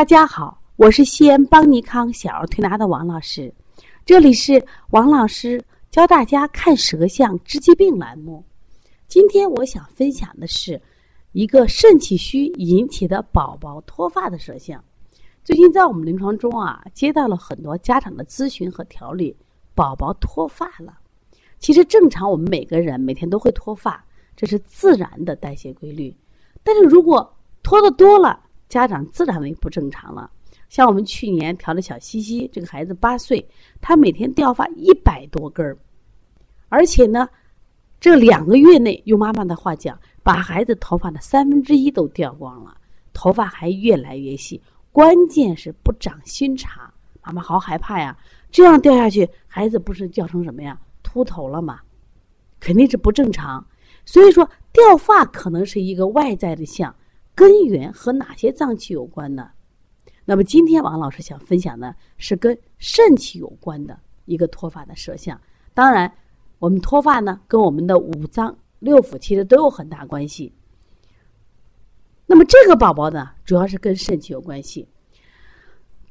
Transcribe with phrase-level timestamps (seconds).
[0.00, 3.52] 大家好，我是西安邦尼康小儿推拿的王老师，
[4.06, 8.42] 这里是王老师教大家看舌象治疾病栏目。
[9.08, 10.80] 今天我想分享的是
[11.32, 14.82] 一个肾气虚引起的宝宝脱发的舌象。
[15.44, 19.36] 最近在我们临床中啊，接到了很多家长的咨询和调理，
[19.74, 20.98] 宝宝脱发了。
[21.58, 24.02] 其实正常，我们每个人每天都会脱发，
[24.34, 26.16] 这是自然的代谢规律。
[26.64, 28.40] 但是如果脱的多了，
[28.70, 30.30] 家长自然为不正常了。
[30.70, 33.46] 像我们去年调的小西西，这个孩子八岁，
[33.80, 35.76] 他每天掉发一百多根儿，
[36.68, 37.28] 而且呢，
[37.98, 42.76] 这两个月内，用妈妈的话讲，把孩子头发的三分之一都掉光了，
[43.12, 46.88] 头发还越来越细，关键是不长新茬。
[47.22, 48.16] 妈妈好害怕呀！
[48.50, 50.80] 这样掉下去，孩子不是掉成什么呀？
[51.02, 51.80] 秃头了吗？
[52.60, 53.66] 肯定是不正常。
[54.06, 56.94] 所以说，掉发可能是一个外在的象。
[57.40, 59.50] 根源和哪些脏器有关呢？
[60.26, 65.40] 那么今天王老师想分享的是跟肾气有关的一个脱发的舌象。
[65.72, 66.12] 当然，
[66.58, 70.52] 我们脱发呢，跟我们的五脏六腑其实都有很大关系。
[72.26, 74.86] 那么这个宝宝呢，主要是跟肾气有关系。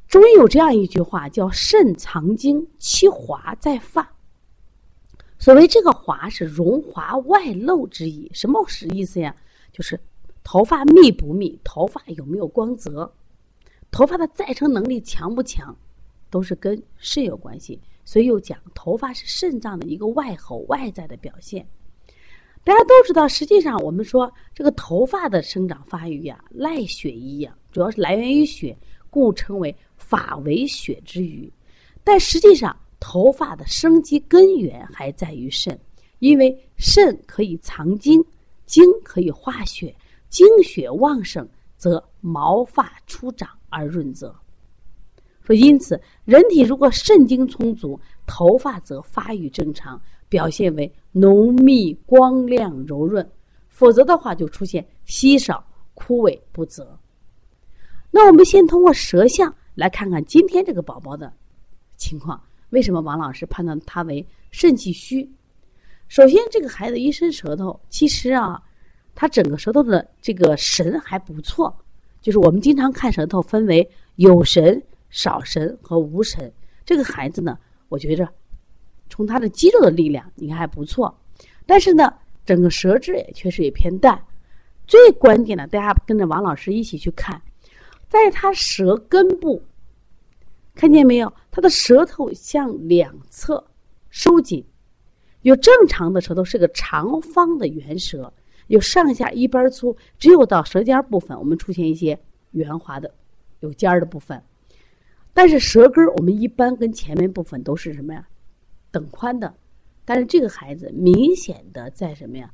[0.08, 4.16] 中医有这样一句话，叫“肾藏精，其华在发”。
[5.38, 9.36] 所谓这个“华”是荣华外露之意，什么是意思呀？
[9.72, 10.02] 就是。
[10.44, 11.60] 头发密不密？
[11.64, 13.12] 头发有没有光泽？
[13.92, 15.76] 头发的再生能力强不强？
[16.30, 17.80] 都是跟肾有关系。
[18.06, 21.68] 所以又讲，头发是肾脏的一个外候、外在的表现。
[22.64, 28.76] 大家都知道，实际上我们说这个头发的生长发育呀，赖血一样，主要是来源于血，
[29.10, 31.52] 故称为发为血之余。
[32.04, 35.80] 但实际上，头发的生机根源还在于肾，
[36.20, 38.24] 因为肾可以藏精，
[38.66, 39.96] 精可以化血。
[40.30, 44.34] 精血旺盛，则毛发初长而润泽。
[45.42, 53.26] 说因此，人体如果肾精充足，头发则发育正常，表现为浓密、光亮、柔润；
[53.68, 55.66] 否则的话，就出现稀少、
[55.96, 57.00] 枯萎不泽。
[58.12, 61.34] 那我们先通过舌象来看看今天这个宝宝的
[61.98, 62.40] 情况。
[62.70, 65.28] 为什么王老师判断他为肾气虚？
[66.08, 68.62] 首先，这个孩子一伸舌头，其实啊。
[69.20, 71.78] 他整个舌头的这个神还不错，
[72.22, 73.86] 就是我们经常看舌头分为
[74.16, 76.50] 有神、少神和无神。
[76.86, 77.60] 这个孩子呢，
[77.90, 78.26] 我觉着
[79.10, 81.14] 从他的肌肉的力量，你看还不错。
[81.66, 82.14] 但是呢，
[82.46, 84.18] 整个舌质也确实也偏淡。
[84.88, 87.42] 最关键的，大家跟着王老师一起去看，
[88.08, 89.62] 在他舌根部，
[90.74, 91.34] 看见没有？
[91.52, 93.62] 他的舌头向两侧
[94.10, 94.64] 收紧，
[95.42, 98.32] 有正常的舌头是个长方的圆舌。
[98.70, 102.20] 有上下一般粗，只有到舌尖部分，我们出现一些
[102.52, 103.12] 圆滑的、
[103.62, 104.40] 有尖儿的部分。
[105.34, 108.28] 但是舌根儿我们一般跟前面部分都是什么呀？
[108.92, 109.52] 等宽的。
[110.06, 112.54] 但是这个孩子明显的在什么呀？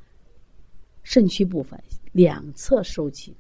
[1.04, 1.78] 肾区部分
[2.14, 3.36] 两侧收起，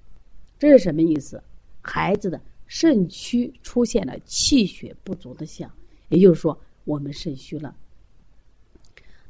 [0.60, 1.42] 这是什么意思？
[1.82, 5.72] 孩子的肾区出现了气血不足的象，
[6.10, 7.74] 也就是说我们肾虚了。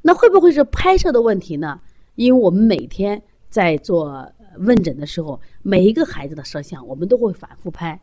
[0.02, 1.80] 那会不会是拍摄的问题呢？
[2.16, 3.22] 因为我们每天。
[3.48, 7.98] 在做问诊的时候，每一个孩子的舌像，我们都会反复拍。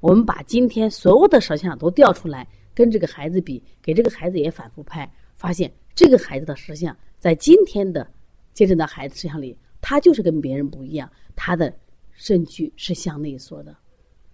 [0.00, 8.10] 我们把今天所有的舌像都调出来，跟这个孩子比，给这个孩子也反复拍，发现这个孩子的舌像在今天的
[8.54, 11.72] 接诊的孩子舌象里，他就是跟别人不一样，他的
[12.12, 13.76] 肾区是向内缩的。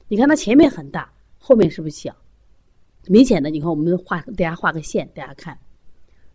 [0.07, 2.15] 你看他前面很大，后面是不是小？
[3.09, 5.59] 明显的，你看我们画，大家画个线，大家看，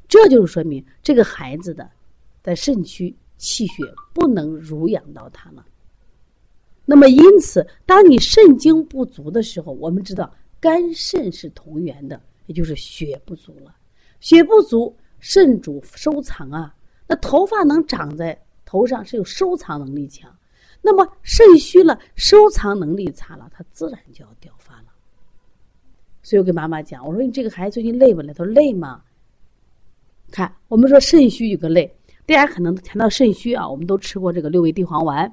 [0.10, 1.90] 这就是说明这个孩子的
[2.44, 3.16] 在肾区。
[3.42, 5.66] 气血不能濡养到它了。
[6.86, 13.76] 那么，因此，当你肾精不足的时候，我们知道肝肾是同源的，也就是血不足了。
[14.20, 16.76] 血不足，肾主收藏啊。
[17.08, 20.32] 那头发能长在头上，是有收藏能力强。
[20.82, 24.86] 那么肾虚了，收藏能力差了，它自然就要掉发了。
[26.22, 28.34] 所以我跟妈妈讲，我说你这个孩子最近累不累？
[28.34, 29.02] 他说累吗？
[30.30, 31.92] 看，我们说肾虚有个累。
[32.32, 35.30] 大家可能谈到肾虚啊，我们都吃过这个六味地黄丸，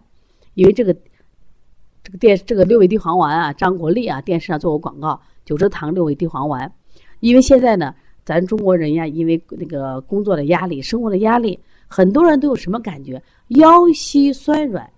[0.54, 0.92] 因为这个
[2.02, 6.72] 这个电这个六味地黄丸啊，张国立啊电视上做过广告，九芝堂六味地黄丸。
[7.20, 11.56] 因为现在呢，咱中国人呀，因为那个工作的压力、生活的压力，
[11.86, 13.22] 很多人都有什么感觉？
[13.46, 14.90] 腰膝酸软，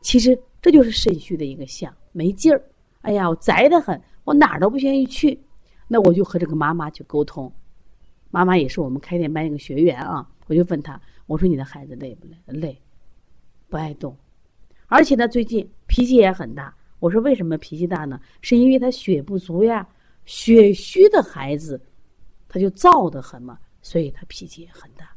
[0.00, 2.60] 其实这就是肾虚的一个象，没劲儿。
[3.02, 5.38] 哎呀，我宅得很，我哪儿都不愿意去。
[5.86, 7.52] 那我就和这个妈妈去沟通，
[8.32, 11.00] 妈妈也是我们开店班一个学员啊，我就问她。
[11.26, 12.36] 我说你的孩子累不累？
[12.46, 12.82] 累，
[13.68, 14.16] 不爱动，
[14.86, 16.74] 而且呢，最近脾气也很大。
[16.98, 18.20] 我说为什么脾气大呢？
[18.40, 19.86] 是因为他血不足呀，
[20.24, 21.80] 血虚的孩子
[22.48, 25.10] 他就燥得很嘛，所以他脾气也很大。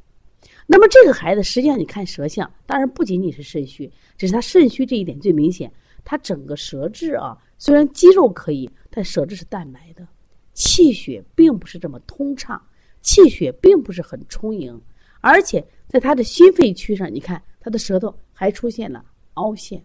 [0.66, 5.72] 那么这个孩子实际上你看舌象，当然不仅仅是肾虚，只是他肾虚这一点最明显。
[6.04, 10.08] 他整个舌质啊，虽然肌肉可以，但舌质是淡白的，
[10.54, 12.62] 气血并不是这么通畅，
[13.02, 14.82] 气血并不是很充盈，
[15.20, 19.06] 而且在他的心肺区上，你看他的舌头还出现了
[19.36, 19.84] 凹陷，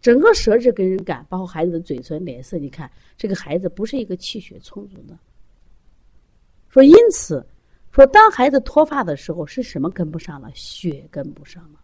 [0.00, 5.18] 整个舌质给人感，包括孩子的嘴唇、脸色，你看这个孩子不是一个气血充足的。
[6.68, 7.46] 说因此，
[7.90, 10.50] 说当孩子脱发的时候，是什么跟不上了？
[10.54, 11.80] 血跟不上了，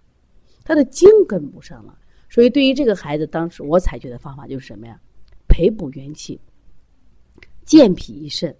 [0.65, 1.99] 他的精跟不上了。
[2.31, 5.01] 所以，对于这个孩子，当时我采取的方法就是什么呀？
[5.49, 6.41] 培补元气，
[7.65, 8.55] 健脾益肾。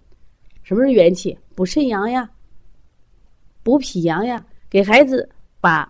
[0.63, 1.37] 什么是元气？
[1.55, 2.29] 补肾阳呀，
[3.63, 4.45] 补脾阳呀。
[4.75, 5.29] 给孩子
[5.61, 5.89] 把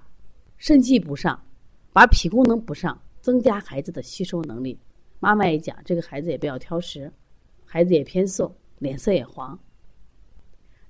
[0.58, 1.44] 肾气补上，
[1.92, 4.80] 把脾功能补上，增加孩子的吸收能力。
[5.20, 7.12] 妈妈也讲，这个孩子也不要挑食，
[7.66, 9.58] 孩子也偏瘦，脸色也黄。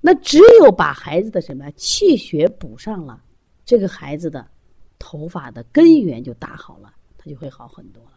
[0.01, 3.23] 那只有把孩子的什么气血补上了，
[3.63, 4.45] 这个孩子的。
[4.99, 8.11] 头发的根源就打好了，他就会好很多了。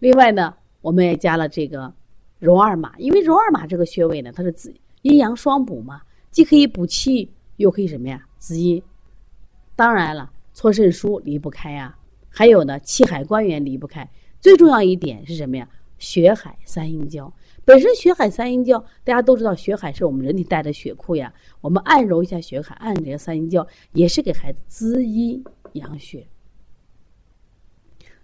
[0.00, 1.94] 另外呢，我们也加了这个
[2.40, 6.02] 揉二马，因为揉二马这个穴位呢，它是滋阴阳双补嘛，
[6.32, 8.26] 既可以补气，又可以什么呀？
[8.38, 8.82] 滋阴。
[9.74, 11.96] 当然了，搓肾腧离不开呀，
[12.28, 14.08] 还有呢，气海关元离不开。
[14.40, 15.68] 最重要一点是什么呀？
[15.98, 17.32] 血海三阴交。
[17.64, 21.32] 本身血海三阴交，大家都知道，血海是我们人体带的血库呀。
[21.60, 25.42] 我们按揉一下血海，按这个三阴交，也是给孩子滋阴
[25.72, 26.26] 养血。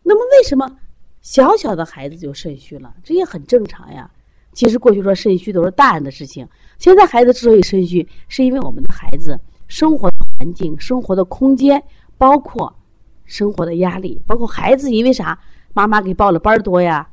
[0.03, 0.79] 那么，为什么
[1.21, 2.95] 小小的孩子就肾虚了？
[3.03, 4.11] 这也很正常呀。
[4.53, 6.47] 其实过去说肾虚都是大人的事情，
[6.79, 11.83] 现在孩子之所以肾虚，是因为我们的孩子生活的环境、生活的空间，
[12.19, 12.75] 包括
[13.25, 15.39] 生活的压力，包括孩子因为啥，
[15.73, 17.09] 妈妈给报了班多呀。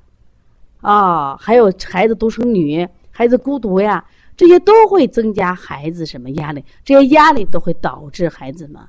[0.82, 4.06] 啊，还有孩子独生女，孩子孤独呀，
[4.38, 6.64] 这些都会增加孩子什么压力？
[6.86, 8.88] 这些压力都会导致孩子呢，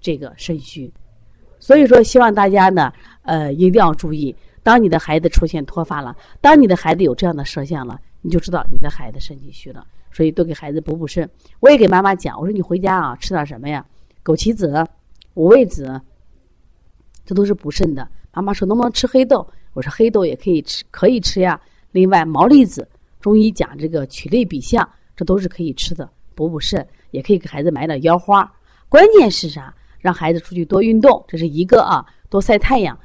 [0.00, 0.92] 这个肾虚。
[1.58, 2.92] 所以说，希望大家呢，
[3.22, 9.86] 呃，一定要注意，当你的孩子出现脱发了，当你的孩子有这样的舌象了，你就知道你的孩子肾气虚了。
[10.12, 11.28] 所以，多给孩子补补肾。
[11.60, 13.84] 我也给妈妈讲，我说你回家啊，吃点什么呀？
[14.24, 14.84] 枸杞子、
[15.34, 16.00] 五味子，
[17.24, 18.06] 这都是补肾的。
[18.32, 19.46] 妈妈说，能不能吃黑豆？
[19.72, 21.60] 我说黑豆也可以吃，可以吃呀。
[21.92, 22.86] 另外，毛栗子，
[23.20, 24.86] 中医讲这个曲类比象，
[25.16, 26.86] 这都是可以吃的，补补肾。
[27.12, 28.52] 也可以给孩子买点腰花。
[28.88, 29.72] 关键是啥？
[30.00, 32.98] 让孩子出去多运动，这是一个啊，多晒太阳。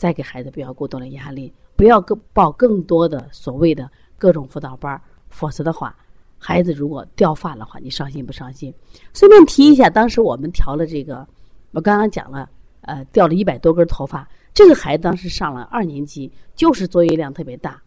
[0.00, 3.86] 再给孩子不要过多的压力，不要更报更多的所谓的
[4.16, 4.98] 各种辅导班，
[5.28, 5.94] 否则的话，
[6.38, 8.72] 孩子如果掉发的话，你伤心不伤心？
[9.12, 11.28] 顺便提一下，当时我们调了这个，
[11.72, 12.48] 我刚刚讲了，
[12.80, 14.26] 呃，掉了一百多根头发。
[14.54, 17.78] 这个孩子当时上了二年级，就是作业量特别大。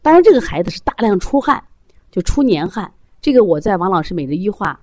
[0.00, 1.62] 当然，这个孩子是大量出汗，
[2.10, 2.90] 就出年汗。
[3.20, 4.80] 这个我在王老师每日一话，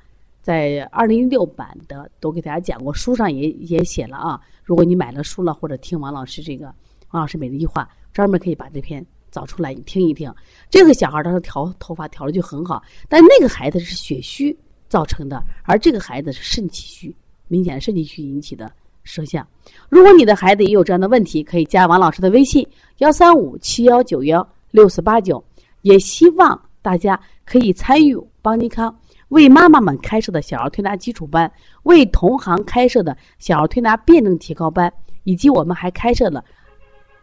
[0.48, 4.40] 在二零一六版的都给大家讲过，书上也也写了啊。
[4.64, 6.74] 如果你买了书了，或者听王老师这个
[7.12, 10.34] 王老师每日一话，专门可以把这篇找出来，你听一听。
[10.70, 14.58] 这个小孩当时调头发调的就很好，但那个孩子是血虚
[14.88, 17.14] 造成的，而这个孩子是肾气虚，
[17.50, 18.72] 明显肾气虚引起的。
[19.04, 19.46] 舌象，
[19.90, 22.66] 如果你的孩子也有这样的问题，可以加王老师的微信
[23.00, 25.44] 幺三五七幺九幺六四八九。
[25.82, 28.94] 也希望大家可以参与邦尼康
[29.30, 31.52] 为妈妈们开设的小儿推拿基础班，
[31.84, 34.92] 为同行开设的小儿推拿辩证提高班，
[35.24, 36.44] 以及我们还开设了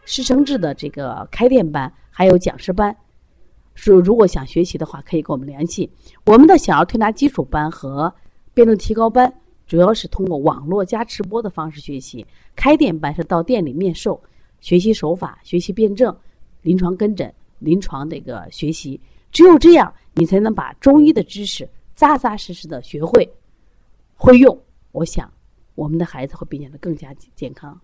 [0.05, 2.95] 师生制的这个开店班，还有讲师班。
[3.73, 5.89] 说如果想学习的话，可以跟我们联系。
[6.25, 8.13] 我们的小儿推拿基础班和
[8.53, 9.33] 辩证提高班。
[9.67, 12.23] 主要是通过网络加直播的方式学习，
[12.55, 14.21] 开店班是到店里面授，
[14.61, 16.15] 学习手法，学习辩证，
[16.61, 23.27] 临床跟诊，临床这个学习，只有这样，你才能把中医的知识扎扎实实的学会，
[24.15, 24.59] 会用。
[24.91, 25.31] 我想，
[25.75, 27.79] 我们的孩子会变得更加健康。